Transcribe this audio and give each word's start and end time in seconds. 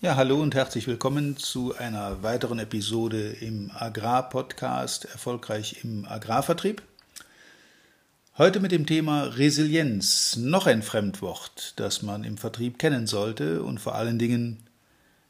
Ja, 0.00 0.14
hallo 0.14 0.40
und 0.40 0.54
herzlich 0.54 0.86
willkommen 0.86 1.36
zu 1.36 1.76
einer 1.76 2.22
weiteren 2.22 2.60
Episode 2.60 3.32
im 3.40 3.72
Agrarpodcast 3.74 5.06
Erfolgreich 5.06 5.80
im 5.82 6.04
Agrarvertrieb. 6.04 6.82
Heute 8.36 8.60
mit 8.60 8.70
dem 8.70 8.86
Thema 8.86 9.24
Resilienz, 9.24 10.36
noch 10.36 10.68
ein 10.68 10.82
Fremdwort, 10.82 11.72
das 11.74 12.02
man 12.02 12.22
im 12.22 12.38
Vertrieb 12.38 12.78
kennen 12.78 13.08
sollte 13.08 13.64
und 13.64 13.80
vor 13.80 13.96
allen 13.96 14.20
Dingen 14.20 14.58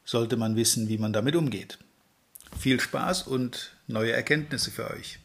sollte 0.05 0.37
man 0.37 0.55
wissen, 0.55 0.87
wie 0.87 0.99
man 0.99 1.13
damit 1.13 1.35
umgeht. 1.35 1.79
Viel 2.55 2.79
Spaß 2.79 3.23
und 3.23 3.71
neue 3.87 4.11
Erkenntnisse 4.11 4.69
für 4.69 4.91
euch. 4.91 5.17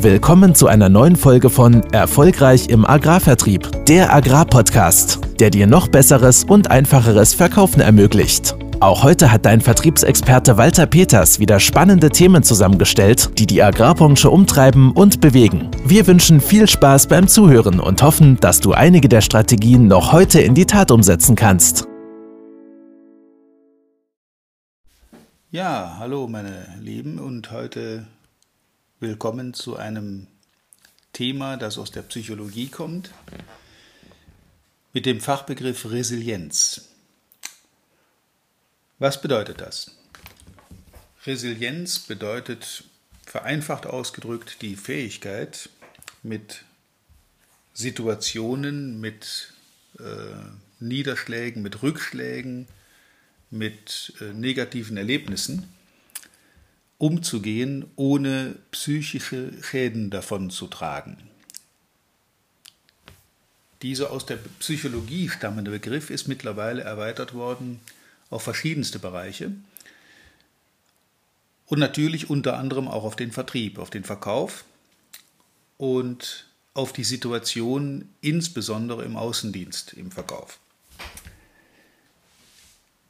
Willkommen 0.00 0.54
zu 0.54 0.68
einer 0.68 0.88
neuen 0.88 1.16
Folge 1.16 1.50
von 1.50 1.82
Erfolgreich 1.92 2.68
im 2.68 2.86
Agrarvertrieb, 2.86 3.86
der 3.86 4.14
Agrarpodcast, 4.14 5.18
der 5.38 5.50
dir 5.50 5.66
noch 5.66 5.88
besseres 5.88 6.44
und 6.44 6.70
einfacheres 6.70 7.34
Verkaufen 7.34 7.80
ermöglicht. 7.80 8.56
Auch 8.80 9.02
heute 9.02 9.32
hat 9.32 9.44
dein 9.44 9.60
Vertriebsexperte 9.60 10.56
Walter 10.56 10.86
Peters 10.86 11.40
wieder 11.40 11.58
spannende 11.58 12.10
Themen 12.10 12.44
zusammengestellt, 12.44 13.30
die 13.36 13.46
die 13.46 13.60
Agrarbranche 13.60 14.30
umtreiben 14.30 14.92
und 14.92 15.20
bewegen. 15.20 15.68
Wir 15.84 16.06
wünschen 16.06 16.40
viel 16.40 16.68
Spaß 16.68 17.08
beim 17.08 17.26
Zuhören 17.26 17.80
und 17.80 18.02
hoffen, 18.02 18.38
dass 18.40 18.60
du 18.60 18.72
einige 18.72 19.08
der 19.08 19.20
Strategien 19.20 19.88
noch 19.88 20.12
heute 20.12 20.40
in 20.40 20.54
die 20.54 20.66
Tat 20.66 20.92
umsetzen 20.92 21.34
kannst. 21.34 21.88
Ja, 25.50 25.96
hallo 25.98 26.28
meine 26.28 26.66
Lieben 26.80 27.18
und 27.18 27.50
heute 27.50 28.06
Willkommen 29.00 29.54
zu 29.54 29.76
einem 29.76 30.26
Thema, 31.12 31.56
das 31.56 31.78
aus 31.78 31.90
der 31.90 32.02
Psychologie 32.02 32.68
kommt, 32.68 33.10
mit 34.98 35.06
dem 35.06 35.20
Fachbegriff 35.20 35.92
Resilienz. 35.92 36.88
Was 38.98 39.22
bedeutet 39.22 39.60
das? 39.60 39.96
Resilienz 41.24 42.00
bedeutet 42.00 42.82
vereinfacht 43.24 43.86
ausgedrückt 43.86 44.60
die 44.60 44.74
Fähigkeit, 44.74 45.70
mit 46.24 46.64
Situationen, 47.74 49.00
mit 49.00 49.52
äh, 50.00 50.02
Niederschlägen, 50.80 51.62
mit 51.62 51.84
Rückschlägen, 51.84 52.66
mit 53.52 54.14
äh, 54.20 54.32
negativen 54.32 54.96
Erlebnissen 54.96 55.72
umzugehen, 56.96 57.84
ohne 57.94 58.56
psychische 58.72 59.52
Schäden 59.62 60.10
davon 60.10 60.50
zu 60.50 60.66
tragen. 60.66 61.27
Dieser 63.82 64.10
aus 64.10 64.26
der 64.26 64.38
Psychologie 64.58 65.28
stammende 65.28 65.70
Begriff 65.70 66.10
ist 66.10 66.26
mittlerweile 66.26 66.82
erweitert 66.82 67.34
worden 67.34 67.80
auf 68.30 68.42
verschiedenste 68.42 68.98
Bereiche 68.98 69.52
und 71.66 71.78
natürlich 71.78 72.30
unter 72.30 72.56
anderem 72.56 72.88
auch 72.88 73.04
auf 73.04 73.14
den 73.14 73.30
Vertrieb, 73.30 73.78
auf 73.78 73.90
den 73.90 74.04
Verkauf 74.04 74.64
und 75.76 76.46
auf 76.74 76.92
die 76.92 77.04
Situation 77.04 78.08
insbesondere 78.20 79.04
im 79.04 79.16
Außendienst, 79.16 79.92
im 79.94 80.10
Verkauf. 80.10 80.58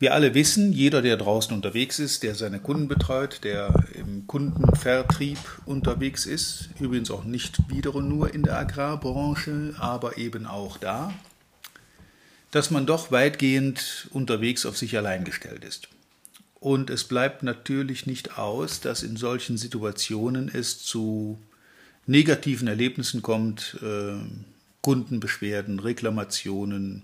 Wir 0.00 0.14
alle 0.14 0.32
wissen, 0.34 0.72
jeder, 0.72 1.02
der 1.02 1.16
draußen 1.16 1.52
unterwegs 1.52 1.98
ist, 1.98 2.22
der 2.22 2.36
seine 2.36 2.60
Kunden 2.60 2.86
betreut, 2.86 3.40
der 3.42 3.74
im 3.94 4.28
Kundenvertrieb 4.28 5.38
unterwegs 5.66 6.24
ist, 6.24 6.68
übrigens 6.78 7.10
auch 7.10 7.24
nicht 7.24 7.68
wiederum 7.68 8.08
nur 8.08 8.32
in 8.32 8.44
der 8.44 8.56
Agrarbranche, 8.58 9.74
aber 9.78 10.16
eben 10.16 10.46
auch 10.46 10.78
da, 10.78 11.12
dass 12.52 12.70
man 12.70 12.86
doch 12.86 13.10
weitgehend 13.10 14.08
unterwegs 14.12 14.66
auf 14.66 14.78
sich 14.78 14.96
allein 14.96 15.24
gestellt 15.24 15.64
ist. 15.64 15.88
Und 16.60 16.90
es 16.90 17.02
bleibt 17.02 17.42
natürlich 17.42 18.06
nicht 18.06 18.38
aus, 18.38 18.80
dass 18.80 19.02
in 19.02 19.16
solchen 19.16 19.58
Situationen 19.58 20.48
es 20.48 20.78
zu 20.78 21.38
negativen 22.06 22.68
Erlebnissen 22.68 23.20
kommt, 23.20 23.78
äh, 23.82 24.14
Kundenbeschwerden, 24.80 25.80
Reklamationen, 25.80 27.02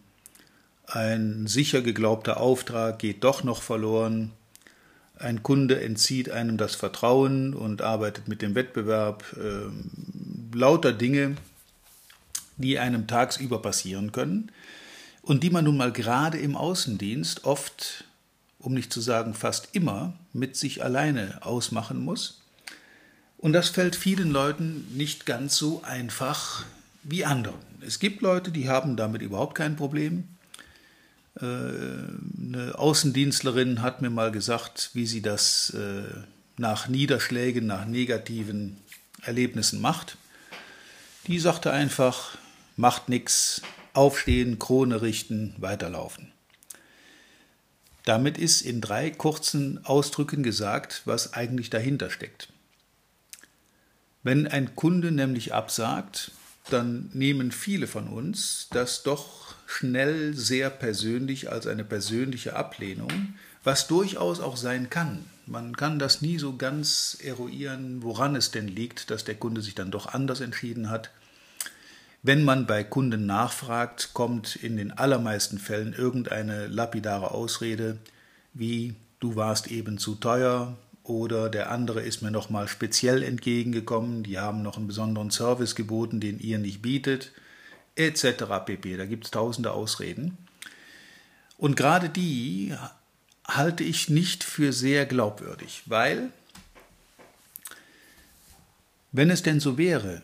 ein 0.87 1.47
sicher 1.47 1.83
geglaubter 1.83 2.39
Auftrag 2.39 2.99
geht 2.99 3.25
doch 3.25 3.43
noch 3.43 3.63
verloren. 3.63 4.33
Ein 5.17 5.43
Kunde 5.43 5.81
entzieht 5.81 6.31
einem 6.31 6.57
das 6.57 6.75
Vertrauen 6.75 7.55
und 7.55 7.83
arbeitet 7.83 8.29
mit 8.29 8.43
dem 8.43 8.55
Wettbewerb. 8.55 9.25
Äh, 9.37 10.57
lauter 10.57 10.93
Dinge, 10.93 11.37
die 12.57 12.79
einem 12.79 13.07
tagsüber 13.07 13.61
passieren 13.63 14.13
können 14.13 14.51
und 15.23 15.43
die 15.43 15.51
man 15.51 15.65
nun 15.65 15.77
mal 15.77 15.93
gerade 15.93 16.39
im 16.39 16.57
Außendienst 16.57 17.45
oft, 17.45 18.05
um 18.59 18.75
nicht 18.75 18.93
zu 18.93 19.01
sagen 19.01 19.35
fast 19.35 19.71
immer, 19.73 20.15
mit 20.33 20.57
sich 20.57 20.85
alleine 20.85 21.39
ausmachen 21.43 21.99
muss. 21.99 22.43
Und 23.39 23.53
das 23.53 23.69
fällt 23.69 23.97
vielen 23.97 24.31
Leuten 24.31 24.87
nicht 24.95 25.27
ganz 25.27 25.57
so 25.57 25.83
einfach 25.83 26.65
wie 27.03 27.25
anderen. 27.25 27.59
Es 27.81 27.99
gibt 27.99 28.23
Leute, 28.23 28.51
die 28.51 28.69
haben 28.69 28.97
damit 28.97 29.23
überhaupt 29.23 29.55
kein 29.55 29.77
Problem. 29.77 30.29
Äh, 31.41 31.45
eine 31.45 32.73
Außendienstlerin 32.77 33.83
hat 33.83 34.03
mir 34.03 34.11
mal 34.11 34.31
gesagt, 34.31 34.91
wie 34.95 35.07
sie 35.07 35.23
das 35.23 35.71
äh, 35.71 36.05
nach 36.57 36.89
Niederschlägen, 36.89 37.67
nach 37.67 37.87
negativen 37.87 38.77
Erlebnissen 39.23 39.81
macht. 39.81 40.17
Die 41.27 41.39
sagte 41.39 41.73
einfach, 41.73 42.37
macht 42.77 43.09
nichts, 43.09 43.63
aufstehen, 43.95 44.59
Krone 44.59 45.03
richten, 45.03 45.55
weiterlaufen. 45.59 46.33
Damit 48.05 48.37
ist 48.37 48.61
in 48.61 48.81
drei 48.81 49.11
kurzen 49.11 49.85
Ausdrücken 49.85 50.43
gesagt, 50.43 51.03
was 51.07 51.33
eigentlich 51.33 51.71
dahinter 51.71 52.11
steckt. 52.11 52.49
Wenn 54.23 54.47
ein 54.47 54.75
Kunde 54.75 55.11
nämlich 55.11 55.55
absagt, 55.55 56.33
dann 56.71 57.11
nehmen 57.13 57.53
viele 57.53 57.87
von 57.87 58.09
uns 58.09 58.69
das 58.71 59.03
doch 59.03 59.44
schnell 59.67 60.35
sehr 60.35 60.71
persönlich 60.71 61.51
als 61.51 61.67
eine 61.67 61.85
persönliche 61.85 62.57
Ablehnung, 62.57 63.35
was 63.63 63.87
durchaus 63.87 64.41
auch 64.41 64.57
sein 64.57 64.91
kann. 64.91 65.25
Man 65.47 65.77
kann 65.77 65.99
das 65.99 66.23
nie 66.23 66.39
so 66.39 66.57
ganz 66.57 67.19
eruieren, 67.23 68.03
woran 68.03 68.37
es 68.37 68.51
denn 68.51 68.69
liegt, 68.69 69.11
dass 69.11 69.25
der 69.25 69.35
Kunde 69.35 69.63
sich 69.63 69.75
dann 69.75 69.91
doch 69.91 70.13
anders 70.13 70.41
entschieden 70.41 70.91
hat. 70.91 71.11
Wenn 72.23 72.45
man 72.45 72.67
bei 72.67 72.85
Kunden 72.85 73.27
nachfragt, 73.27 74.11
kommt 74.15 74.57
in 74.57 74.77
den 74.77 74.93
allermeisten 74.93 75.59
Fällen 75.59 75.93
irgendeine 75.93 76.67
lapidare 76.69 77.33
Ausrede 77.33 77.99
wie 78.55 78.95
du 79.21 79.37
warst 79.37 79.71
eben 79.71 79.99
zu 79.99 80.15
teuer, 80.15 80.77
oder 81.03 81.51
der 81.51 81.71
andere 81.71 82.01
ist 82.01 82.23
mir 82.23 82.31
nochmal 82.31 82.67
speziell 82.67 83.23
entgegengekommen, 83.23 84.23
die 84.23 84.39
haben 84.39 84.63
noch 84.63 84.79
einen 84.79 84.87
besonderen 84.87 85.31
Service 85.31 85.75
geboten, 85.75 86.19
den 86.19 86.39
ihr 86.39 86.59
nicht 86.59 86.81
bietet, 86.81 87.33
etc. 87.97 88.45
pp. 88.65 88.97
Da 88.97 89.07
gibt 89.07 89.25
es 89.25 89.31
tausende 89.31 89.73
Ausreden. 89.73 90.39
Und 91.57 91.77
gerade 91.77 92.09
die 92.09 92.75
halte 93.47 93.85
ich 93.85 94.09
nicht 94.09 94.43
für 94.43 94.73
sehr 94.73 95.07
glaubwürdig, 95.07 95.83
weil, 95.87 96.31
wenn 99.13 99.31
es 99.31 99.43
denn 99.43 99.61
so 99.61 99.79
wäre, 99.79 100.23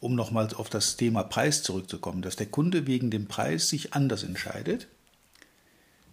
um 0.00 0.14
nochmals 0.14 0.54
auf 0.54 0.70
das 0.70 0.96
Thema 0.96 1.22
Preis 1.24 1.62
zurückzukommen, 1.62 2.22
dass 2.22 2.36
der 2.36 2.46
Kunde 2.46 2.86
wegen 2.86 3.10
dem 3.10 3.26
Preis 3.26 3.68
sich 3.68 3.92
anders 3.92 4.22
entscheidet, 4.22 4.86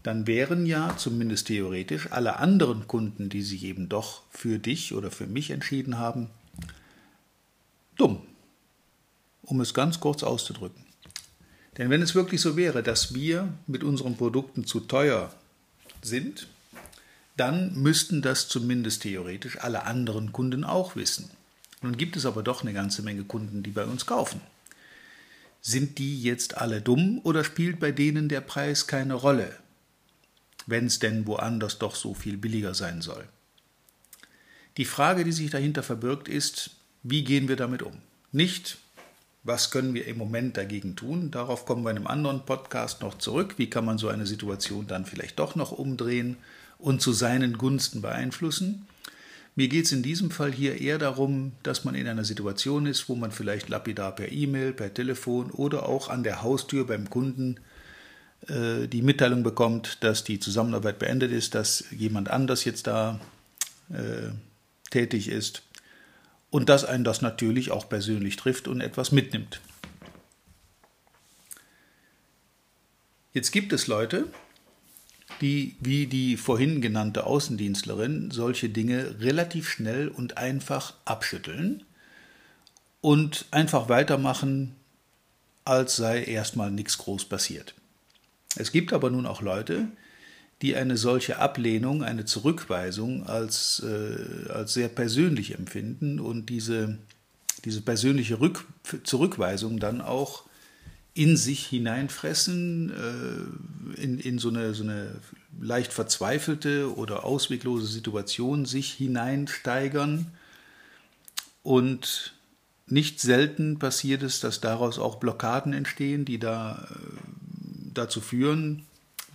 dann 0.04 0.28
wären 0.28 0.66
ja 0.66 0.96
zumindest 0.98 1.48
theoretisch 1.48 2.12
alle 2.12 2.38
anderen 2.38 2.88
Kunden, 2.88 3.30
die 3.30 3.42
sich 3.42 3.64
eben 3.64 3.90
doch 3.90 4.24
für 4.30 4.60
dich 4.60 4.94
oder 4.94 5.12
für 5.12 5.28
mich 5.28 5.50
entschieden 5.52 5.98
haben, 5.98 6.30
dumm, 7.98 8.22
um 9.48 9.60
es 9.62 9.74
ganz 9.74 10.00
kurz 10.00 10.22
auszudrücken. 10.22 10.86
Denn 11.80 11.90
wenn 11.90 12.04
es 12.04 12.14
wirklich 12.14 12.42
so 12.42 12.56
wäre, 12.56 12.84
dass 12.84 13.16
wir 13.16 13.52
mit 13.66 13.84
unseren 13.84 14.16
Produkten 14.16 14.68
zu 14.68 14.82
teuer 14.82 15.34
sind, 16.04 16.48
dann 17.36 17.74
müssten 17.74 18.22
das 18.22 18.48
zumindest 18.48 19.02
theoretisch 19.02 19.60
alle 19.60 19.86
anderen 19.86 20.32
Kunden 20.32 20.64
auch 20.64 20.96
wissen. 20.96 21.32
Nun 21.82 21.98
gibt 21.98 22.16
es 22.16 22.28
aber 22.28 22.44
doch 22.44 22.62
eine 22.62 22.74
ganze 22.74 23.02
Menge 23.02 23.24
Kunden, 23.24 23.64
die 23.64 23.72
bei 23.72 23.86
uns 23.86 24.06
kaufen. 24.06 24.42
Sind 25.62 25.98
die 25.98 26.22
jetzt 26.22 26.58
alle 26.58 26.82
dumm 26.82 27.20
oder 27.24 27.44
spielt 27.44 27.80
bei 27.80 27.92
denen 27.92 28.30
der 28.30 28.42
Preis 28.42 28.86
keine 28.86 29.16
Rolle? 29.16 29.58
wenn 30.68 30.86
es 30.86 31.00
denn 31.00 31.26
woanders 31.26 31.80
doch 31.80 31.96
so 31.96 32.14
viel 32.14 32.38
billiger 32.38 32.76
sein 32.76 33.02
soll. 33.02 33.28
Die 34.76 34.86
Frage, 34.86 35.24
die 35.24 35.32
sich 35.32 35.50
dahinter 35.50 35.82
verbirgt, 35.82 36.28
ist, 36.28 36.72
wie 37.02 37.24
gehen 37.24 37.48
wir 37.48 37.56
damit 37.56 37.82
um? 37.82 37.98
Nicht, 38.32 38.78
was 39.48 39.72
können 39.72 39.94
wir 39.94 40.06
im 40.08 40.18
Moment 40.18 40.58
dagegen 40.58 40.98
tun? 40.98 41.32
Darauf 41.32 41.66
kommen 41.66 41.84
wir 41.84 41.92
in 41.92 41.98
einem 41.98 42.08
anderen 42.08 42.46
Podcast 42.46 43.02
noch 43.02 43.18
zurück. 43.18 43.56
Wie 43.58 43.70
kann 43.70 43.86
man 43.86 43.98
so 43.98 44.10
eine 44.10 44.28
Situation 44.28 44.88
dann 44.88 45.06
vielleicht 45.06 45.40
doch 45.40 45.56
noch 45.56 45.72
umdrehen 45.72 46.36
und 46.78 47.02
zu 47.02 47.14
seinen 47.14 47.58
Gunsten 47.58 48.02
beeinflussen? 48.02 48.86
Mir 49.56 49.70
geht 49.70 49.86
es 49.86 49.94
in 49.94 50.04
diesem 50.04 50.32
Fall 50.32 50.52
hier 50.52 50.80
eher 50.80 50.98
darum, 50.98 51.54
dass 51.64 51.86
man 51.86 51.96
in 51.96 52.08
einer 52.08 52.26
Situation 52.26 52.86
ist, 52.86 53.08
wo 53.08 53.16
man 53.16 53.32
vielleicht 53.32 53.70
lapidar 53.70 54.14
per 54.14 54.32
E-Mail, 54.32 54.74
per 54.74 54.94
Telefon 54.94 55.50
oder 55.50 55.88
auch 55.88 56.10
an 56.10 56.24
der 56.24 56.44
Haustür 56.44 56.86
beim 56.86 57.10
Kunden 57.10 57.56
äh, 58.50 58.88
die 58.88 59.02
Mitteilung 59.02 59.44
bekommt, 59.44 60.04
dass 60.04 60.26
die 60.26 60.40
Zusammenarbeit 60.40 61.00
beendet 61.00 61.32
ist, 61.32 61.56
dass 61.56 61.86
jemand 61.90 62.30
anders 62.30 62.66
jetzt 62.66 62.86
da 62.86 63.20
äh, 63.90 64.30
tätig 64.92 65.30
ist 65.30 65.64
und 66.50 66.70
dass 66.70 66.86
einen 66.86 67.04
das 67.04 67.22
natürlich 67.22 67.72
auch 67.72 67.90
persönlich 67.90 68.36
trifft 68.36 68.68
und 68.68 68.82
etwas 68.82 69.12
mitnimmt. 69.12 69.62
Jetzt 73.34 73.52
gibt 73.52 73.74
es 73.74 73.88
Leute, 73.88 74.28
die 75.42 75.76
wie 75.80 76.08
die 76.08 76.38
vorhin 76.38 76.82
genannte 76.82 77.26
Außendienstlerin 77.26 78.32
solche 78.32 78.70
Dinge 78.70 79.20
relativ 79.20 79.70
schnell 79.70 80.08
und 80.08 80.38
einfach 80.38 80.96
abschütteln 81.06 81.84
und 83.02 83.46
einfach 83.52 83.90
weitermachen, 83.90 84.76
als 85.66 85.98
sei 85.98 86.24
erstmal 86.24 86.72
nichts 86.72 86.98
groß 86.98 87.26
passiert. 87.26 87.76
Es 88.56 88.72
gibt 88.72 88.94
aber 88.94 89.12
nun 89.12 89.26
auch 89.26 89.42
Leute, 89.42 89.90
die 90.62 90.76
eine 90.76 90.98
solche 90.98 91.38
Ablehnung, 91.40 92.04
eine 92.04 92.26
Zurückweisung 92.26 93.26
als, 93.28 93.84
äh, 93.86 94.50
als 94.52 94.74
sehr 94.74 94.88
persönlich 94.88 95.54
empfinden 95.54 96.20
und 96.20 96.48
diese, 96.48 96.98
diese 97.64 97.82
persönliche 97.82 98.40
Rück 98.40 98.66
Zurückweisung 99.04 99.80
dann 99.80 100.02
auch 100.02 100.44
in 101.14 101.36
sich 101.36 101.66
hineinfressen, 101.66 102.92
äh, 102.92 104.02
in, 104.02 104.20
in 104.20 104.40
so, 104.40 104.50
eine, 104.50 104.74
so 104.74 104.84
eine 104.84 105.16
leicht 105.60 105.92
verzweifelte 105.92 106.96
oder 106.96 107.24
ausweglose 107.24 107.88
Situation 107.88 108.66
sich 108.66 108.94
hineinsteigern. 108.94 110.28
Und 111.64 112.34
nicht 112.86 113.20
selten 113.20 113.80
passiert 113.80 114.22
es, 114.24 114.40
dass 114.40 114.62
daraus 114.62 115.00
auch 115.00 115.16
Blockaden 115.16 115.74
entstehen, 115.74 116.24
die 116.24 116.38
da, 116.38 116.88
äh, 116.90 116.96
dazu 117.94 118.22
führen, 118.22 118.86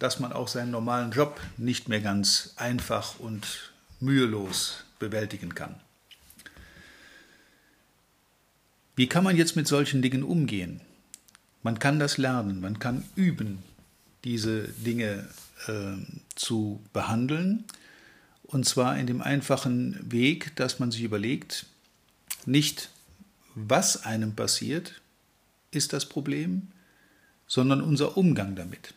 dass 0.03 0.19
man 0.19 0.33
auch 0.33 0.49
seinen 0.49 0.73
normalen 0.73 1.13
Job 1.13 1.41
nicht 1.59 1.89
mehr 1.89 2.01
ganz 2.01 2.55
einfach 2.57 3.21
und 3.21 3.71
mühelos 4.01 4.83
bewältigen 4.99 5.55
kann. 5.55 5.77
Wie 8.97 9.07
kann 9.07 9.23
man 9.23 9.37
jetzt 9.37 9.55
mit 9.55 9.69
solchen 9.69 10.03
Dingen 10.03 10.25
umgehen? 10.25 10.81
Man 11.63 11.79
kann 11.79 12.01
das 12.01 12.19
lernen, 12.19 12.61
man 12.61 12.81
kann 12.81 13.05
üben, 13.15 13.63
diese 14.25 14.65
Dinge 14.69 15.29
äh, 15.69 15.95
zu 16.35 16.83
behandeln. 16.93 17.65
Und 18.43 18.67
zwar 18.67 18.99
in 18.99 19.07
dem 19.07 19.23
einfachen 19.23 20.11
Weg, 20.11 20.57
dass 20.57 20.81
man 20.81 20.91
sich 20.91 21.03
überlegt, 21.03 21.67
nicht 22.45 22.91
was 23.55 24.05
einem 24.05 24.35
passiert, 24.35 25.01
ist 25.71 25.93
das 25.93 26.09
Problem, 26.09 26.73
sondern 27.47 27.81
unser 27.81 28.17
Umgang 28.17 28.57
damit. 28.57 28.95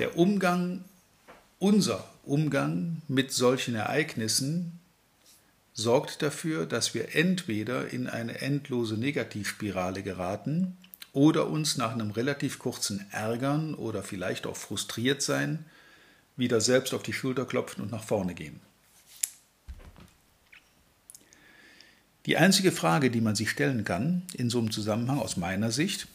Der 0.00 0.16
Umgang, 0.16 0.82
unser 1.58 2.08
Umgang 2.24 3.02
mit 3.06 3.32
solchen 3.32 3.74
Ereignissen 3.74 4.80
sorgt 5.74 6.22
dafür, 6.22 6.64
dass 6.64 6.94
wir 6.94 7.14
entweder 7.14 7.90
in 7.90 8.06
eine 8.06 8.40
endlose 8.40 8.94
Negativspirale 8.96 10.02
geraten 10.02 10.78
oder 11.12 11.48
uns 11.48 11.76
nach 11.76 11.92
einem 11.92 12.12
relativ 12.12 12.58
kurzen 12.58 13.04
Ärgern 13.10 13.74
oder 13.74 14.02
vielleicht 14.02 14.46
auch 14.46 14.56
frustriert 14.56 15.20
sein 15.20 15.66
wieder 16.34 16.62
selbst 16.62 16.94
auf 16.94 17.02
die 17.02 17.12
Schulter 17.12 17.44
klopfen 17.44 17.84
und 17.84 17.90
nach 17.90 18.04
vorne 18.04 18.34
gehen. 18.34 18.58
Die 22.24 22.38
einzige 22.38 22.72
Frage, 22.72 23.10
die 23.10 23.20
man 23.20 23.36
sich 23.36 23.50
stellen 23.50 23.84
kann 23.84 24.22
in 24.32 24.48
so 24.48 24.60
einem 24.60 24.70
Zusammenhang 24.70 25.18
aus 25.18 25.36
meiner 25.36 25.70
Sicht, 25.70 26.08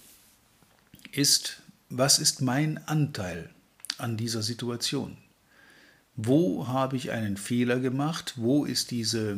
ist, 1.11 1.61
was 1.89 2.17
ist 2.17 2.41
mein 2.41 2.83
Anteil 2.87 3.51
an 3.99 4.17
dieser 4.17 4.41
Situation? 4.41 5.17
Wo 6.15 6.67
habe 6.67 6.95
ich 6.95 7.11
einen 7.11 7.35
Fehler 7.37 7.79
gemacht? 7.79 8.33
Wo 8.37 8.63
ist 8.63 8.91
diese, 8.91 9.37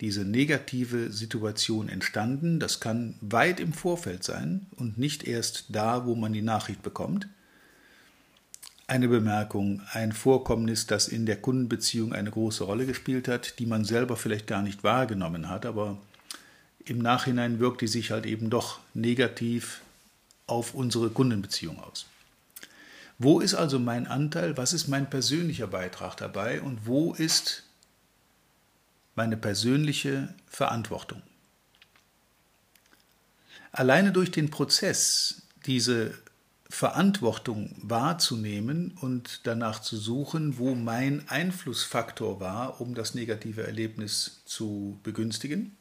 diese 0.00 0.24
negative 0.24 1.12
Situation 1.12 1.88
entstanden? 1.88 2.58
Das 2.58 2.80
kann 2.80 3.16
weit 3.20 3.60
im 3.60 3.72
Vorfeld 3.72 4.24
sein 4.24 4.66
und 4.76 4.96
nicht 4.96 5.24
erst 5.24 5.66
da, 5.68 6.06
wo 6.06 6.14
man 6.14 6.32
die 6.32 6.42
Nachricht 6.42 6.82
bekommt. 6.82 7.28
Eine 8.86 9.08
Bemerkung, 9.08 9.82
ein 9.92 10.12
Vorkommnis, 10.12 10.86
das 10.86 11.06
in 11.06 11.26
der 11.26 11.36
Kundenbeziehung 11.36 12.12
eine 12.12 12.30
große 12.30 12.64
Rolle 12.64 12.86
gespielt 12.86 13.28
hat, 13.28 13.58
die 13.58 13.66
man 13.66 13.84
selber 13.84 14.16
vielleicht 14.16 14.46
gar 14.46 14.62
nicht 14.62 14.82
wahrgenommen 14.82 15.48
hat, 15.48 15.66
aber 15.66 15.98
im 16.84 16.98
Nachhinein 16.98 17.60
wirkt 17.60 17.82
die 17.82 17.86
sich 17.86 18.10
halt 18.10 18.26
eben 18.26 18.50
doch 18.50 18.80
negativ 18.94 19.82
auf 20.46 20.74
unsere 20.74 21.10
Kundenbeziehung 21.10 21.78
aus. 21.78 22.06
Wo 23.22 23.40
ist 23.40 23.52
also 23.52 23.78
mein 23.78 24.06
Anteil? 24.06 24.56
Was 24.56 24.72
ist 24.72 24.88
mein 24.88 25.10
persönlicher 25.10 25.66
Beitrag 25.66 26.16
dabei? 26.16 26.62
Und 26.62 26.86
wo 26.86 27.12
ist 27.12 27.64
meine 29.14 29.36
persönliche 29.36 30.34
Verantwortung? 30.46 31.20
Alleine 33.72 34.12
durch 34.12 34.30
den 34.30 34.48
Prozess, 34.48 35.42
diese 35.66 36.14
Verantwortung 36.70 37.76
wahrzunehmen 37.82 38.96
und 39.02 39.42
danach 39.46 39.82
zu 39.82 39.98
suchen, 39.98 40.56
wo 40.56 40.74
mein 40.74 41.28
Einflussfaktor 41.28 42.40
war, 42.40 42.80
um 42.80 42.94
das 42.94 43.14
negative 43.14 43.66
Erlebnis 43.66 44.40
zu 44.46 44.98
begünstigen, 45.02 45.76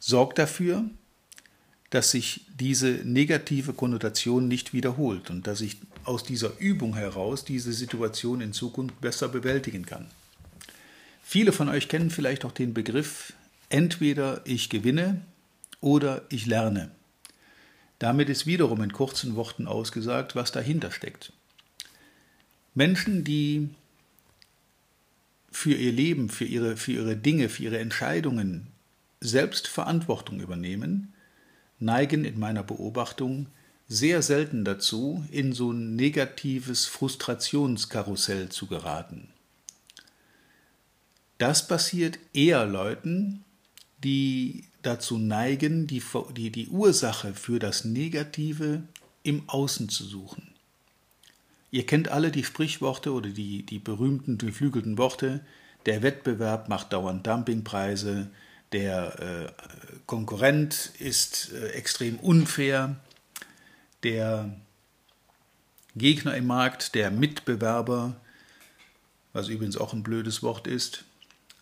sorgt 0.00 0.40
dafür, 0.40 0.84
dass 1.94 2.10
sich 2.10 2.40
diese 2.58 2.88
negative 3.04 3.72
Konnotation 3.72 4.48
nicht 4.48 4.72
wiederholt 4.72 5.30
und 5.30 5.46
dass 5.46 5.60
ich 5.60 5.76
aus 6.02 6.24
dieser 6.24 6.58
Übung 6.58 6.96
heraus 6.96 7.44
diese 7.44 7.72
Situation 7.72 8.40
in 8.40 8.52
Zukunft 8.52 9.00
besser 9.00 9.28
bewältigen 9.28 9.86
kann. 9.86 10.08
Viele 11.22 11.52
von 11.52 11.68
euch 11.68 11.88
kennen 11.88 12.10
vielleicht 12.10 12.44
auch 12.44 12.50
den 12.50 12.74
Begriff 12.74 13.34
entweder 13.68 14.40
ich 14.44 14.70
gewinne 14.70 15.20
oder 15.80 16.22
ich 16.30 16.46
lerne. 16.46 16.90
Damit 18.00 18.28
ist 18.28 18.44
wiederum 18.44 18.82
in 18.82 18.92
kurzen 18.92 19.36
Worten 19.36 19.68
ausgesagt, 19.68 20.34
was 20.34 20.50
dahinter 20.50 20.90
steckt. 20.90 21.32
Menschen, 22.74 23.22
die 23.22 23.68
für 25.52 25.74
ihr 25.74 25.92
Leben, 25.92 26.28
für 26.28 26.44
ihre, 26.44 26.76
für 26.76 26.90
ihre 26.90 27.16
Dinge, 27.16 27.48
für 27.48 27.62
ihre 27.62 27.78
Entscheidungen 27.78 28.66
selbst 29.20 29.68
Verantwortung 29.68 30.40
übernehmen, 30.40 31.13
neigen 31.84 32.24
in 32.24 32.38
meiner 32.38 32.62
Beobachtung 32.62 33.46
sehr 33.86 34.22
selten 34.22 34.64
dazu, 34.64 35.24
in 35.30 35.52
so 35.52 35.72
ein 35.72 35.94
negatives 35.94 36.86
Frustrationskarussell 36.86 38.48
zu 38.48 38.66
geraten. 38.66 39.28
Das 41.38 41.68
passiert 41.68 42.18
eher 42.32 42.64
Leuten, 42.64 43.44
die 44.02 44.64
dazu 44.82 45.18
neigen, 45.18 45.86
die, 45.86 46.02
die, 46.36 46.50
die 46.50 46.68
Ursache 46.68 47.34
für 47.34 47.58
das 47.58 47.84
Negative 47.84 48.82
im 49.22 49.48
Außen 49.48 49.88
zu 49.88 50.04
suchen. 50.04 50.48
Ihr 51.70 51.86
kennt 51.86 52.08
alle 52.08 52.30
die 52.30 52.44
Sprichworte 52.44 53.12
oder 53.12 53.30
die, 53.30 53.64
die 53.64 53.78
berühmten, 53.78 54.38
geflügelten 54.38 54.96
Worte, 54.96 55.40
der 55.86 56.02
Wettbewerb 56.02 56.68
macht 56.68 56.92
dauernd 56.92 57.26
Dumpingpreise, 57.26 58.30
der 58.74 59.20
äh, 59.20 60.00
Konkurrent 60.04 60.92
ist 60.98 61.52
äh, 61.52 61.68
extrem 61.68 62.18
unfair, 62.18 62.96
der 64.02 64.52
Gegner 65.96 66.36
im 66.36 66.46
Markt, 66.46 66.94
der 66.96 67.12
Mitbewerber, 67.12 68.16
was 69.32 69.48
übrigens 69.48 69.76
auch 69.76 69.92
ein 69.92 70.02
blödes 70.02 70.42
Wort 70.42 70.66
ist, 70.66 71.04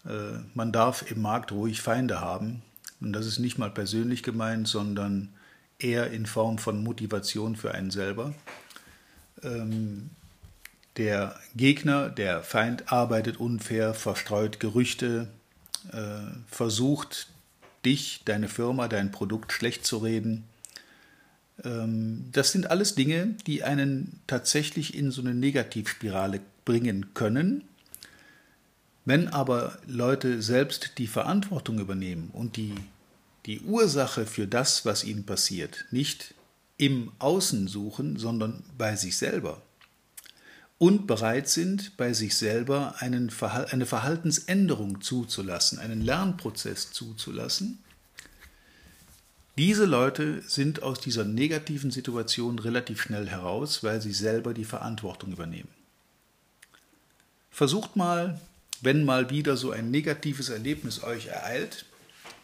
äh, 0.06 0.38
man 0.54 0.72
darf 0.72 1.10
im 1.10 1.20
Markt 1.20 1.52
ruhig 1.52 1.82
Feinde 1.82 2.20
haben. 2.20 2.62
Und 3.00 3.12
das 3.12 3.26
ist 3.26 3.38
nicht 3.38 3.58
mal 3.58 3.70
persönlich 3.70 4.22
gemeint, 4.22 4.66
sondern 4.66 5.28
eher 5.78 6.10
in 6.12 6.24
Form 6.24 6.56
von 6.56 6.82
Motivation 6.82 7.56
für 7.56 7.74
einen 7.74 7.90
selber. 7.90 8.34
Ähm, 9.42 10.10
der 10.96 11.38
Gegner, 11.54 12.08
der 12.08 12.42
Feind 12.42 12.90
arbeitet 12.90 13.36
unfair, 13.36 13.92
verstreut 13.92 14.60
Gerüchte, 14.60 15.28
versucht, 16.46 17.28
dich, 17.84 18.22
deine 18.24 18.48
Firma, 18.48 18.88
dein 18.88 19.10
Produkt 19.10 19.52
schlecht 19.52 19.84
zu 19.86 19.98
reden. 19.98 20.44
Ähm, 21.64 22.26
das 22.32 22.52
sind 22.52 22.70
alles 22.70 22.94
Dinge, 22.94 23.34
die 23.46 23.64
einen 23.64 24.20
tatsächlich 24.26 24.94
in 24.94 25.10
so 25.10 25.20
eine 25.20 25.34
Negativspirale 25.34 26.40
bringen 26.64 27.14
können. 27.14 27.64
Wenn 29.04 29.28
aber 29.28 29.78
Leute 29.86 30.42
selbst 30.42 30.92
die 30.98 31.08
Verantwortung 31.08 31.80
übernehmen 31.80 32.30
und 32.32 32.56
die, 32.56 32.74
die 33.46 33.60
Ursache 33.60 34.26
für 34.26 34.46
das, 34.46 34.86
was 34.86 35.02
ihnen 35.02 35.24
passiert, 35.24 35.86
nicht 35.90 36.34
im 36.78 37.10
Außen 37.18 37.66
suchen, 37.66 38.16
sondern 38.16 38.62
bei 38.78 38.94
sich 38.94 39.16
selber, 39.16 39.60
und 40.82 41.06
bereit 41.06 41.48
sind, 41.48 41.96
bei 41.96 42.12
sich 42.12 42.36
selber 42.36 42.96
eine 42.98 43.30
Verhaltensänderung 43.30 45.00
zuzulassen, 45.00 45.78
einen 45.78 46.00
Lernprozess 46.00 46.90
zuzulassen, 46.90 47.78
Diese 49.56 49.84
Leute 49.84 50.42
sind 50.42 50.82
aus 50.82 50.98
dieser 50.98 51.22
negativen 51.24 51.92
Situation 51.92 52.58
relativ 52.58 53.00
schnell 53.00 53.28
heraus, 53.28 53.84
weil 53.84 54.02
sie 54.02 54.12
selber 54.12 54.54
die 54.54 54.64
Verantwortung 54.64 55.30
übernehmen. 55.30 55.68
Versucht 57.52 57.94
mal, 57.94 58.40
wenn 58.80 59.04
mal 59.04 59.30
wieder 59.30 59.56
so 59.56 59.70
ein 59.70 59.92
negatives 59.92 60.48
Erlebnis 60.48 61.04
euch 61.04 61.26
ereilt, 61.26 61.84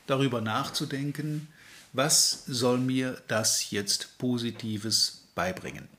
darüber 0.06 0.40
nachzudenken, 0.40 1.48
was 1.92 2.44
soll 2.46 2.78
mir 2.78 3.20
das 3.26 3.72
jetzt 3.72 4.16
Positives 4.18 5.24
beibringen? 5.34 5.97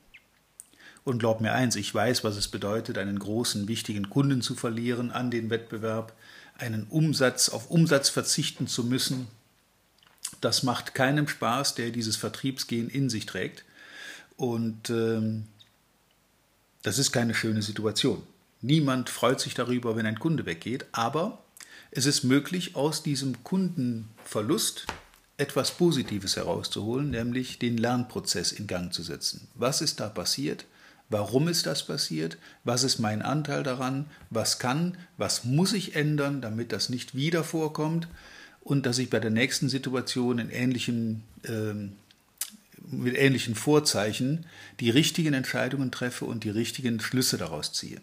Und 1.04 1.18
glaub 1.18 1.40
mir 1.40 1.52
eins, 1.52 1.76
ich 1.76 1.94
weiß, 1.94 2.24
was 2.24 2.36
es 2.36 2.48
bedeutet, 2.48 2.98
einen 2.98 3.18
großen, 3.18 3.68
wichtigen 3.68 4.10
Kunden 4.10 4.42
zu 4.42 4.54
verlieren 4.54 5.10
an 5.10 5.30
den 5.30 5.50
Wettbewerb, 5.50 6.12
einen 6.58 6.84
Umsatz 6.84 7.48
auf 7.48 7.70
Umsatz 7.70 8.10
verzichten 8.10 8.66
zu 8.66 8.84
müssen, 8.84 9.28
das 10.40 10.62
macht 10.62 10.94
keinem 10.94 11.28
Spaß, 11.28 11.74
der 11.74 11.90
dieses 11.90 12.16
Vertriebsgehen 12.16 12.88
in 12.88 13.10
sich 13.10 13.26
trägt. 13.26 13.64
Und 14.36 14.90
ähm, 14.90 15.46
das 16.82 16.98
ist 16.98 17.12
keine 17.12 17.34
schöne 17.34 17.62
Situation. 17.62 18.22
Niemand 18.62 19.10
freut 19.10 19.40
sich 19.40 19.54
darüber, 19.54 19.96
wenn 19.96 20.06
ein 20.06 20.18
Kunde 20.18 20.46
weggeht, 20.46 20.86
aber 20.92 21.42
es 21.90 22.06
ist 22.06 22.24
möglich, 22.24 22.76
aus 22.76 23.02
diesem 23.02 23.42
Kundenverlust 23.42 24.86
etwas 25.36 25.72
Positives 25.72 26.36
herauszuholen, 26.36 27.10
nämlich 27.10 27.58
den 27.58 27.76
Lernprozess 27.76 28.52
in 28.52 28.66
Gang 28.66 28.92
zu 28.92 29.02
setzen. 29.02 29.48
Was 29.54 29.80
ist 29.80 30.00
da 30.00 30.08
passiert? 30.08 30.66
Warum 31.10 31.48
ist 31.48 31.66
das 31.66 31.84
passiert? 31.84 32.38
Was 32.64 32.84
ist 32.84 32.98
mein 32.98 33.20
Anteil 33.20 33.62
daran? 33.62 34.06
Was 34.30 34.58
kann, 34.58 34.96
was 35.18 35.44
muss 35.44 35.72
ich 35.74 35.94
ändern, 35.96 36.40
damit 36.40 36.72
das 36.72 36.88
nicht 36.88 37.14
wieder 37.14 37.44
vorkommt? 37.44 38.08
und 38.60 38.86
dass 38.86 38.98
ich 38.98 39.10
bei 39.10 39.20
der 39.20 39.30
nächsten 39.30 39.68
Situation 39.68 40.38
in 40.38 40.50
ähnlichen, 40.50 41.22
äh, 41.44 41.74
mit 42.88 43.16
ähnlichen 43.16 43.54
Vorzeichen 43.54 44.46
die 44.80 44.90
richtigen 44.90 45.34
Entscheidungen 45.34 45.90
treffe 45.90 46.24
und 46.24 46.44
die 46.44 46.50
richtigen 46.50 47.00
Schlüsse 47.00 47.38
daraus 47.38 47.72
ziehe. 47.72 48.00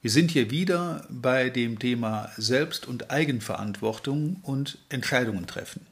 Wir 0.00 0.10
sind 0.10 0.32
hier 0.32 0.50
wieder 0.50 1.06
bei 1.08 1.48
dem 1.48 1.78
Thema 1.78 2.30
Selbst- 2.36 2.88
und 2.88 3.10
Eigenverantwortung 3.10 4.40
und 4.42 4.78
Entscheidungen 4.88 5.46
treffen. 5.46 5.86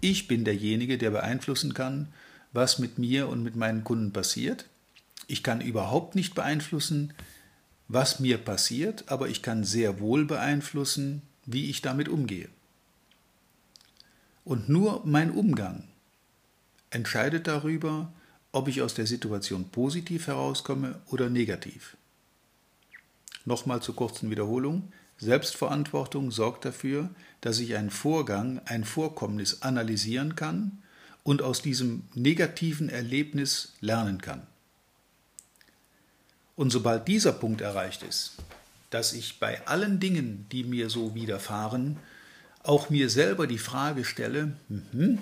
Ich 0.00 0.26
bin 0.26 0.44
derjenige, 0.44 0.98
der 0.98 1.10
beeinflussen 1.10 1.72
kann, 1.72 2.08
was 2.56 2.78
mit 2.80 2.98
mir 2.98 3.28
und 3.28 3.42
mit 3.42 3.54
meinen 3.54 3.84
Kunden 3.84 4.12
passiert. 4.12 4.64
Ich 5.28 5.42
kann 5.42 5.60
überhaupt 5.60 6.14
nicht 6.14 6.34
beeinflussen, 6.34 7.12
was 7.86 8.18
mir 8.18 8.38
passiert, 8.38 9.04
aber 9.08 9.28
ich 9.28 9.42
kann 9.42 9.62
sehr 9.62 10.00
wohl 10.00 10.24
beeinflussen, 10.24 11.22
wie 11.44 11.70
ich 11.70 11.82
damit 11.82 12.08
umgehe. 12.08 12.48
Und 14.44 14.68
nur 14.68 15.02
mein 15.04 15.30
Umgang 15.30 15.84
entscheidet 16.90 17.46
darüber, 17.46 18.12
ob 18.52 18.68
ich 18.68 18.80
aus 18.80 18.94
der 18.94 19.06
Situation 19.06 19.68
positiv 19.68 20.26
herauskomme 20.26 20.98
oder 21.08 21.28
negativ. 21.28 21.96
Nochmal 23.44 23.82
zur 23.82 23.94
kurzen 23.94 24.30
Wiederholung. 24.30 24.92
Selbstverantwortung 25.18 26.30
sorgt 26.30 26.64
dafür, 26.64 27.10
dass 27.42 27.58
ich 27.58 27.76
einen 27.76 27.90
Vorgang, 27.90 28.60
ein 28.64 28.84
Vorkommnis 28.84 29.62
analysieren 29.62 30.36
kann 30.36 30.78
und 31.26 31.42
aus 31.42 31.60
diesem 31.60 32.04
negativen 32.14 32.88
Erlebnis 32.88 33.72
lernen 33.80 34.20
kann. 34.20 34.46
Und 36.54 36.70
sobald 36.70 37.08
dieser 37.08 37.32
Punkt 37.32 37.60
erreicht 37.60 38.04
ist, 38.04 38.36
dass 38.90 39.12
ich 39.12 39.40
bei 39.40 39.66
allen 39.66 39.98
Dingen, 39.98 40.46
die 40.52 40.62
mir 40.62 40.88
so 40.88 41.16
widerfahren, 41.16 41.96
auch 42.62 42.90
mir 42.90 43.10
selber 43.10 43.48
die 43.48 43.58
Frage 43.58 44.04
stelle, 44.04 44.52
mhm, 44.68 45.18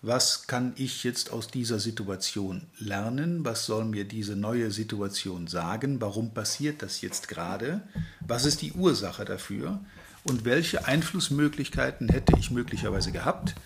was 0.00 0.46
kann 0.46 0.74
ich 0.76 1.02
jetzt 1.02 1.32
aus 1.32 1.48
dieser 1.48 1.80
Situation 1.80 2.62
lernen? 2.78 3.44
Was 3.44 3.66
soll 3.66 3.84
mir 3.84 4.04
diese 4.04 4.36
neue 4.36 4.70
Situation 4.70 5.48
sagen? 5.48 6.00
Warum 6.00 6.34
passiert 6.34 6.82
das 6.82 7.00
jetzt 7.00 7.26
gerade? 7.26 7.80
Was 8.20 8.44
ist 8.44 8.62
die 8.62 8.72
Ursache 8.74 9.24
dafür? 9.24 9.80
Und 10.22 10.44
welche 10.44 10.86
Einflussmöglichkeiten 10.86 12.08
hätte 12.10 12.34
ich 12.38 12.52
möglicherweise 12.52 13.10
gehabt, 13.10 13.56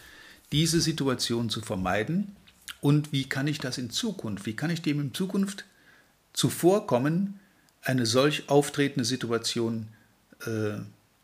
diese 0.52 0.80
Situation 0.80 1.50
zu 1.50 1.60
vermeiden? 1.60 2.36
Und 2.80 3.12
wie 3.12 3.24
kann 3.24 3.46
ich 3.46 3.58
das 3.58 3.78
in 3.78 3.90
Zukunft, 3.90 4.46
wie 4.46 4.56
kann 4.56 4.70
ich 4.70 4.82
dem 4.82 5.00
in 5.00 5.14
Zukunft 5.14 5.64
zuvorkommen, 6.32 7.38
eine 7.82 8.06
solch 8.06 8.48
auftretende 8.48 9.04
Situation 9.04 9.88
äh, 10.46 10.78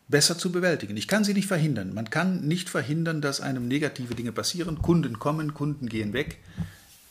besser 0.09 0.39
zu 0.39 0.53
bewältigen. 0.53 0.97
Ich 0.97 1.09
kann 1.09 1.25
sie 1.25 1.35
nicht 1.35 1.49
verhindern. 1.49 1.93
Man 1.93 2.11
kann 2.11 2.47
nicht 2.47 2.69
verhindern, 2.69 3.21
dass 3.21 3.41
einem 3.41 3.67
negative 3.69 4.15
Dinge 4.15 4.33
passieren. 4.33 4.81
Kunden 4.81 5.19
kommen, 5.19 5.55
Kunden 5.55 5.89
gehen 5.89 6.13
weg. 6.13 6.39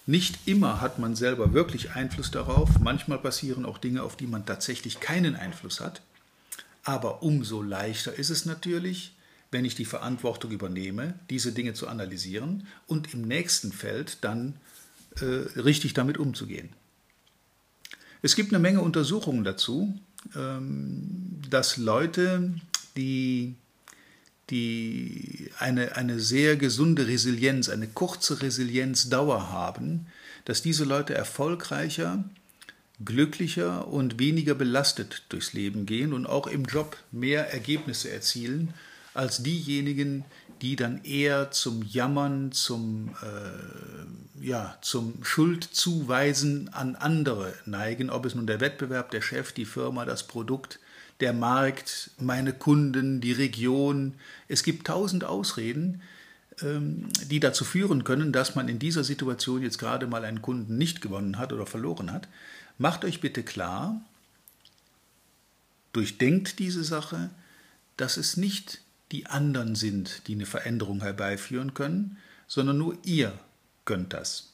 Nicht 0.06 0.48
immer 0.48 0.82
hat 0.82 1.00
man 1.00 1.16
selber 1.16 1.54
wirklich 1.54 1.92
Einfluss 1.92 2.32
darauf. 2.32 2.80
Manchmal 2.80 3.18
passieren 3.18 3.66
auch 3.66 3.78
Dinge, 3.78 4.04
auf 4.04 4.16
die 4.16 4.28
man 4.28 4.46
tatsächlich 4.46 5.00
keinen 5.00 5.36
Einfluss 5.36 5.82
hat. 5.82 6.02
Aber 6.84 7.24
umso 7.24 7.62
leichter 7.62 8.14
ist 8.14 8.30
es 8.30 8.46
natürlich, 8.46 9.14
wenn 9.52 9.66
ich 9.66 9.76
die 9.76 9.86
Verantwortung 9.86 10.52
übernehme, 10.52 11.20
diese 11.30 11.52
Dinge 11.52 11.74
zu 11.74 11.88
analysieren 11.88 12.68
und 12.88 13.14
im 13.14 13.22
nächsten 13.22 13.72
Feld 13.72 14.18
dann 14.22 14.56
äh, 15.22 15.60
richtig 15.60 15.94
damit 15.94 16.18
umzugehen. 16.18 16.70
Es 18.22 18.36
gibt 18.36 18.52
eine 18.52 18.60
Menge 18.60 18.82
Untersuchungen 18.82 19.44
dazu, 19.44 19.98
ähm, 20.36 21.42
dass 21.50 21.78
Leute, 21.78 22.54
die, 22.98 23.56
die 24.50 25.52
eine, 25.60 25.96
eine 25.96 26.20
sehr 26.20 26.58
gesunde 26.58 27.08
Resilienz, 27.08 27.70
eine 27.70 27.88
kurze 27.88 28.42
Resilienzdauer 28.42 29.52
haben, 29.52 30.08
dass 30.46 30.62
diese 30.62 30.86
Leute 30.86 31.14
erfolgreicher, 31.14 32.24
glücklicher 33.04 33.88
und 33.88 34.20
weniger 34.20 34.56
belastet 34.56 35.24
durchs 35.30 35.54
Leben 35.54 35.86
gehen 35.86 36.14
und 36.14 36.26
auch 36.26 36.48
im 36.48 36.66
Job 36.66 36.98
mehr 37.12 37.54
Ergebnisse 37.54 38.10
erzielen 38.10 38.74
als 39.16 39.44
diejenigen, 39.44 40.26
die 40.62 40.76
dann 40.76 41.04
eher 41.04 41.52
zum 41.52 41.84
Jammern, 41.84 42.52
zum, 42.52 43.10
äh, 43.22 44.46
ja, 44.46 44.78
zum 44.82 45.24
Schuldzuweisen 45.24 46.70
an 46.74 46.96
andere 46.96 47.54
neigen, 47.66 48.10
ob 48.10 48.26
es 48.26 48.36
nun 48.36 48.48
der 48.48 48.62
Wettbewerb, 48.62 49.12
der 49.12 49.22
Chef, 49.22 49.52
die 49.52 49.66
Firma, 49.66 50.06
das 50.06 50.28
Produkt, 50.28 50.80
der 51.20 51.34
Markt, 51.34 52.12
meine 52.20 52.54
Kunden, 52.54 53.22
die 53.22 53.32
Region. 53.32 54.14
Es 54.48 54.64
gibt 54.64 54.88
tausend 54.88 55.24
Ausreden, 55.24 56.02
ähm, 56.62 57.10
die 57.30 57.40
dazu 57.40 57.66
führen 57.66 58.04
können, 58.04 58.32
dass 58.32 58.56
man 58.56 58.68
in 58.68 58.80
dieser 58.80 59.04
Situation 59.04 59.62
jetzt 59.62 59.78
gerade 59.78 60.08
mal 60.08 60.26
einen 60.26 60.42
Kunden 60.42 60.78
nicht 60.78 61.02
gewonnen 61.02 61.38
hat 61.38 61.54
oder 61.54 61.66
verloren 61.66 62.12
hat. 62.12 62.28
Macht 62.78 63.06
euch 63.06 63.22
bitte 63.22 63.44
klar, 63.44 64.02
durchdenkt 65.94 66.60
diese 66.60 66.84
Sache, 66.84 67.30
dass 67.98 68.18
es 68.18 68.36
nicht 68.36 68.82
die 69.12 69.26
anderen 69.28 69.76
sind, 69.76 70.28
die 70.28 70.36
eine 70.36 70.46
Veränderung 70.46 71.02
herbeiführen 71.02 71.74
können, 71.74 72.18
sondern 72.48 72.78
nur 72.78 72.98
ihr 73.04 73.38
könnt 73.86 74.14
das. 74.14 74.54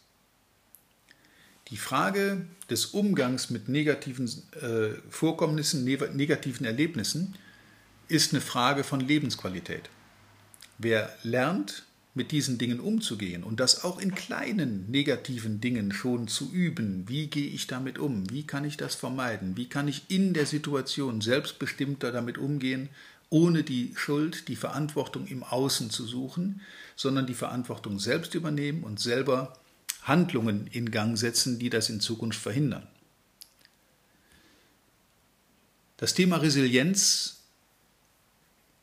Die 1.69 1.77
Frage 1.77 2.45
des 2.69 2.87
Umgangs 2.87 3.49
mit 3.49 3.69
negativen 3.69 4.27
äh, 4.61 4.99
Vorkommnissen, 5.09 5.85
negativen 5.85 6.65
Erlebnissen 6.65 7.35
ist 8.09 8.33
eine 8.33 8.41
Frage 8.41 8.83
von 8.83 8.99
Lebensqualität. 8.99 9.89
Wer 10.77 11.15
lernt, 11.23 11.85
mit 12.13 12.31
diesen 12.31 12.57
Dingen 12.57 12.81
umzugehen 12.81 13.43
und 13.43 13.59
das 13.61 13.85
auch 13.85 13.99
in 13.99 14.13
kleinen 14.13 14.89
negativen 14.91 15.61
Dingen 15.61 15.93
schon 15.93 16.27
zu 16.27 16.51
üben, 16.51 17.05
wie 17.07 17.27
gehe 17.27 17.47
ich 17.47 17.67
damit 17.67 17.97
um, 17.99 18.29
wie 18.29 18.43
kann 18.43 18.65
ich 18.65 18.75
das 18.75 18.95
vermeiden, 18.95 19.55
wie 19.55 19.69
kann 19.69 19.87
ich 19.87 20.03
in 20.09 20.33
der 20.33 20.45
Situation 20.45 21.21
selbstbestimmter 21.21 22.11
damit 22.11 22.37
umgehen, 22.37 22.89
ohne 23.31 23.63
die 23.63 23.93
Schuld, 23.95 24.49
die 24.49 24.57
Verantwortung 24.57 25.25
im 25.25 25.41
Außen 25.41 25.89
zu 25.89 26.05
suchen, 26.05 26.61
sondern 26.95 27.25
die 27.25 27.33
Verantwortung 27.33 27.97
selbst 27.97 28.35
übernehmen 28.35 28.83
und 28.83 28.99
selber 28.99 29.57
Handlungen 30.03 30.67
in 30.67 30.91
Gang 30.91 31.17
setzen, 31.17 31.57
die 31.57 31.69
das 31.69 31.89
in 31.89 32.01
Zukunft 32.01 32.39
verhindern. 32.39 32.85
Das 35.95 36.13
Thema 36.13 36.37
Resilienz 36.37 37.37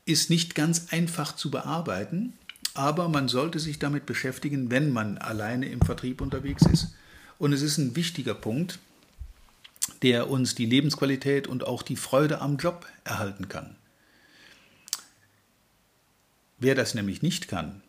ist 0.07 0.31
nicht 0.31 0.55
ganz 0.55 0.87
einfach 0.93 1.37
zu 1.37 1.51
bearbeiten, 1.51 2.33
aber 2.73 3.09
man 3.09 3.29
sollte 3.29 3.59
sich 3.59 3.79
damit 3.79 4.07
beschäftigen, 4.07 4.71
wenn 4.71 4.91
man 4.91 5.19
alleine 5.19 5.69
im 5.69 5.83
Vertrieb 5.83 6.23
unterwegs 6.23 6.65
ist. 6.65 6.95
Und 7.39 7.53
es 7.53 7.61
ist 7.61 7.77
ein 7.77 7.97
wichtiger 7.97 8.35
Punkt, 8.35 8.79
der 10.03 10.31
uns 10.31 10.55
die 10.55 10.65
Lebensqualität 10.65 11.49
und 11.49 11.67
auch 11.67 11.83
die 11.83 11.97
Freude 11.97 12.41
am 12.41 12.57
Job 12.57 12.87
erhalten 13.05 13.49
kann. 13.49 13.77
Wer 16.59 16.75
das 16.75 16.95
nämlich 16.95 17.23
nicht 17.23 17.49
kann, 17.49 17.83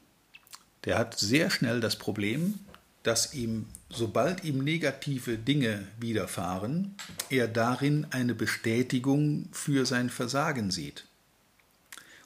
der 0.85 0.97
hat 0.97 1.17
sehr 1.17 1.49
schnell 1.49 1.81
das 1.81 1.97
Problem, 1.97 2.59
dass 3.03 3.33
ihm, 3.33 3.67
sobald 3.89 4.43
ihm 4.43 4.63
negative 4.63 5.38
Dinge 5.38 5.88
widerfahren, 5.99 6.95
er 7.29 7.47
darin 7.47 8.07
eine 8.11 8.35
Bestätigung 8.35 9.49
für 9.51 9.85
sein 9.85 10.09
Versagen 10.09 10.69
sieht. 10.71 11.05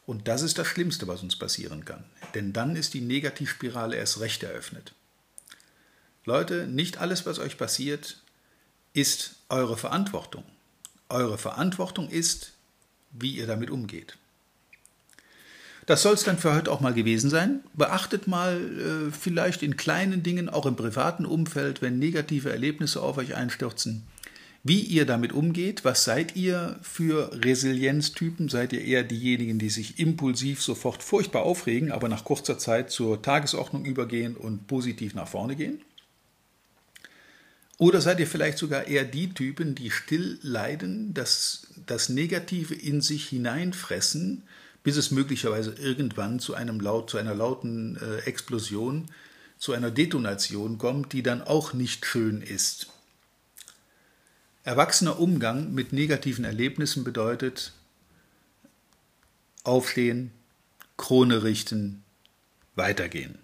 Und 0.06 0.28
das 0.28 0.42
ist 0.42 0.58
das 0.58 0.68
Schlimmste, 0.68 1.08
was 1.08 1.24
uns 1.24 1.38
passieren 1.38 1.86
kann. 1.86 2.04
Denn 2.34 2.52
dann 2.52 2.76
ist 2.76 2.94
die 2.94 3.02
Negativspirale 3.02 3.96
erst 3.96 4.20
recht 4.20 4.44
eröffnet. 4.44 4.94
Leute, 6.26 6.68
nicht 6.68 6.98
alles, 6.98 7.26
was 7.26 7.40
euch 7.40 7.58
passiert, 7.58 8.22
ist 8.94 9.36
eure 9.50 9.78
Verantwortung. 9.78 10.44
Eure 11.10 11.38
Verantwortung 11.38 12.10
ist, 12.10 12.54
wie 13.12 13.36
ihr 13.36 13.48
damit 13.48 13.70
umgeht. 13.70 14.18
Das 15.86 16.02
soll 16.02 16.14
es 16.14 16.24
dann 16.24 16.38
für 16.38 16.54
heute 16.54 16.72
auch 16.72 16.80
mal 16.80 16.94
gewesen 16.94 17.30
sein. 17.30 17.62
Beachtet 17.74 18.28
mal 18.28 18.58
äh, 18.58 19.12
vielleicht 19.12 19.64
in 19.64 19.76
kleinen 19.76 20.24
Dingen, 20.24 20.48
auch 20.50 20.66
im 20.66 20.76
privaten 20.76 21.26
Umfeld, 21.26 21.82
wenn 21.82 22.00
negative 22.00 22.52
Erlebnisse 22.52 23.02
auf 23.02 23.18
euch 23.18 23.36
einstürzen, 23.36 24.04
wie 24.64 24.80
ihr 24.80 25.06
damit 25.06 25.34
umgeht. 25.34 25.84
Was 25.84 26.06
seid 26.06 26.38
ihr 26.38 26.80
für 26.82 27.32
Resilienztypen? 27.34 28.48
Seid 28.48 28.72
ihr 28.72 28.82
eher 28.82 29.04
diejenigen, 29.04 29.60
die 29.60 29.70
sich 29.70 30.00
impulsiv 30.00 30.62
sofort 30.62 31.04
furchtbar 31.04 31.44
aufregen, 31.44 31.92
aber 31.92 32.08
nach 32.08 32.24
kurzer 32.24 32.58
Zeit 32.58 32.90
zur 32.90 33.22
Tagesordnung 33.22 33.84
übergehen 33.84 34.38
und 34.38 34.68
positiv 34.68 35.16
nach 35.16 35.28
vorne 35.28 35.58
gehen? 35.58 35.82
Oder 37.78 38.00
seid 38.00 38.22
ihr 38.22 38.28
vielleicht 38.28 38.60
sogar 38.60 38.88
eher 38.88 39.04
die 39.04 39.34
Typen, 39.34 39.76
die 39.76 39.92
still 39.92 40.40
leiden, 40.42 41.14
das, 41.14 41.68
das 41.86 42.08
Negative 42.08 42.74
in 42.74 43.02
sich 43.02 43.28
hineinfressen, 43.28 44.44
bis 44.84 44.98
es 44.98 45.12
möglicherweise 45.12 45.72
irgendwann 45.72 46.40
zu, 46.40 46.54
einem 46.54 46.80
laut, 46.80 47.10
zu 47.10 47.18
einer 47.18 47.34
lauten 47.34 47.98
äh, 47.98 48.20
Explosion, 48.26 49.10
zu 49.58 49.72
einer 49.72 49.92
Detonation 49.92 50.78
kommt, 50.78 51.14
die 51.14 51.24
dann 51.24 51.42
auch 51.42 51.74
nicht 51.74 52.06
schön 52.06 52.42
ist. 52.42 52.88
Erwachsener 54.64 55.20
Umgang 55.20 55.74
mit 55.74 55.94
negativen 55.94 56.46
Erlebnissen 56.46 57.04
bedeutet 57.04 57.74
aufstehen, 59.64 60.32
Krone 60.98 61.44
richten, 61.44 62.04
weitergehen. 62.76 63.40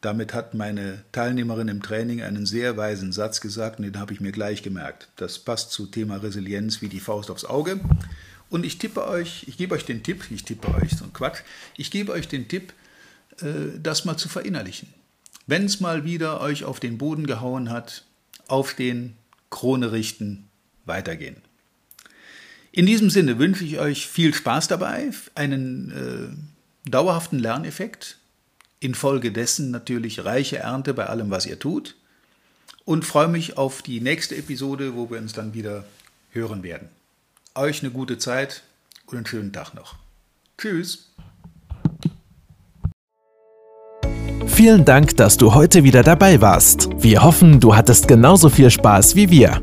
Damit 0.00 0.34
hat 0.34 0.54
meine 0.54 1.04
Teilnehmerin 1.12 1.68
im 1.68 1.82
Training 1.82 2.22
einen 2.22 2.44
sehr 2.44 2.76
weisen 2.76 3.12
Satz 3.12 3.40
gesagt 3.40 3.78
und 3.78 3.84
den 3.84 4.00
habe 4.00 4.12
ich 4.12 4.20
mir 4.20 4.32
gleich 4.32 4.62
gemerkt. 4.62 5.08
Das 5.16 5.38
passt 5.38 5.70
zu 5.70 5.86
Thema 5.86 6.16
Resilienz 6.16 6.82
wie 6.82 6.88
die 6.88 7.00
Faust 7.00 7.30
aufs 7.30 7.44
Auge. 7.44 7.80
Und 8.52 8.66
ich 8.66 8.76
tippe 8.76 9.08
euch, 9.08 9.44
ich 9.48 9.56
gebe 9.56 9.74
euch 9.74 9.86
den 9.86 10.02
Tipp, 10.02 10.26
ich 10.30 10.44
tippe 10.44 10.68
euch 10.74 10.90
so 10.90 11.06
ein 11.06 11.14
Quatsch, 11.14 11.38
ich 11.74 11.90
gebe 11.90 12.12
euch 12.12 12.28
den 12.28 12.48
Tipp, 12.48 12.74
äh, 13.40 13.78
das 13.82 14.04
mal 14.04 14.18
zu 14.18 14.28
verinnerlichen. 14.28 14.92
Wenn 15.46 15.64
es 15.64 15.80
mal 15.80 16.04
wieder 16.04 16.42
euch 16.42 16.64
auf 16.64 16.78
den 16.78 16.98
Boden 16.98 17.26
gehauen 17.26 17.70
hat, 17.70 18.04
aufstehen, 18.48 19.14
Krone 19.48 19.90
richten, 19.92 20.50
weitergehen. 20.84 21.36
In 22.72 22.84
diesem 22.84 23.08
Sinne 23.08 23.38
wünsche 23.38 23.64
ich 23.64 23.78
euch 23.78 24.06
viel 24.06 24.34
Spaß 24.34 24.68
dabei, 24.68 25.10
einen 25.34 26.36
äh, 26.84 26.90
dauerhaften 26.90 27.38
Lerneffekt, 27.38 28.18
infolgedessen 28.80 29.70
natürlich 29.70 30.26
reiche 30.26 30.58
Ernte 30.58 30.92
bei 30.92 31.06
allem, 31.06 31.30
was 31.30 31.46
ihr 31.46 31.58
tut 31.58 31.96
und 32.84 33.06
freue 33.06 33.28
mich 33.28 33.56
auf 33.56 33.80
die 33.80 34.02
nächste 34.02 34.36
Episode, 34.36 34.94
wo 34.94 35.08
wir 35.08 35.16
uns 35.16 35.32
dann 35.32 35.54
wieder 35.54 35.86
hören 36.32 36.62
werden. 36.62 36.90
Euch 37.54 37.82
eine 37.82 37.90
gute 37.92 38.16
Zeit 38.18 38.62
und 39.06 39.16
einen 39.16 39.26
schönen 39.26 39.52
Tag 39.52 39.74
noch. 39.74 39.96
Tschüss. 40.56 41.10
Vielen 44.46 44.84
Dank, 44.84 45.16
dass 45.16 45.36
du 45.36 45.54
heute 45.54 45.82
wieder 45.82 46.02
dabei 46.02 46.40
warst. 46.40 46.88
Wir 46.96 47.22
hoffen, 47.22 47.60
du 47.60 47.74
hattest 47.74 48.08
genauso 48.08 48.48
viel 48.48 48.70
Spaß 48.70 49.16
wie 49.16 49.30
wir. 49.30 49.62